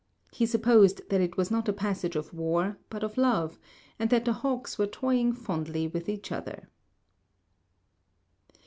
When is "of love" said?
3.03-3.59